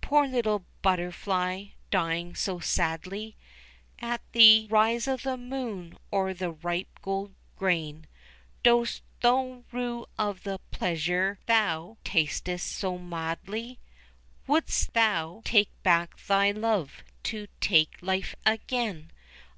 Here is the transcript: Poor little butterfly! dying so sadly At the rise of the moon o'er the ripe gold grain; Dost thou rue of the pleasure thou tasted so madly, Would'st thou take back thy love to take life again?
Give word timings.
Poor 0.00 0.26
little 0.26 0.64
butterfly! 0.80 1.66
dying 1.90 2.34
so 2.34 2.58
sadly 2.58 3.36
At 3.98 4.22
the 4.32 4.66
rise 4.70 5.06
of 5.06 5.22
the 5.22 5.36
moon 5.36 5.98
o'er 6.10 6.32
the 6.32 6.50
ripe 6.50 6.88
gold 7.02 7.34
grain; 7.56 8.06
Dost 8.62 9.02
thou 9.20 9.64
rue 9.72 10.06
of 10.16 10.44
the 10.44 10.60
pleasure 10.70 11.38
thou 11.44 11.98
tasted 12.04 12.62
so 12.62 12.96
madly, 12.96 13.78
Would'st 14.48 14.94
thou 14.94 15.42
take 15.44 15.68
back 15.82 16.16
thy 16.26 16.52
love 16.52 17.04
to 17.24 17.46
take 17.60 17.96
life 18.00 18.34
again? 18.46 19.10